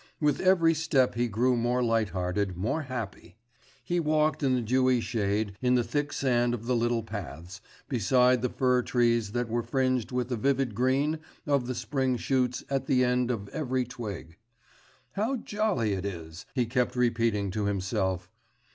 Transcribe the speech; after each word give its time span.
With 0.19 0.39
every 0.41 0.73
step 0.73 1.13
he 1.13 1.27
grew 1.27 1.55
more 1.55 1.83
light 1.83 2.09
hearted, 2.09 2.57
more 2.57 2.81
happy; 2.81 3.35
he 3.83 3.99
walked 3.99 4.41
in 4.41 4.55
the 4.55 4.61
dewy 4.61 4.99
shade 4.99 5.55
in 5.61 5.75
the 5.75 5.83
thick 5.83 6.11
sand 6.11 6.55
of 6.55 6.65
the 6.65 6.75
little 6.75 7.03
paths, 7.03 7.61
beside 7.87 8.41
the 8.41 8.49
fir 8.49 8.81
trees 8.81 9.33
that 9.33 9.47
were 9.47 9.61
fringed 9.61 10.11
with 10.11 10.29
the 10.29 10.35
vivid 10.37 10.73
green 10.73 11.19
of 11.45 11.67
the 11.67 11.75
spring 11.75 12.17
shoots 12.17 12.63
at 12.67 12.87
the 12.87 13.03
end 13.03 13.29
of 13.29 13.47
every 13.49 13.85
twig. 13.85 14.37
'How 15.11 15.35
jolly 15.35 15.93
it 15.93 16.03
is!' 16.03 16.47
he 16.55 16.65
kept 16.65 16.95
repeating 16.95 17.51
to 17.51 17.65
himself. 17.65 18.31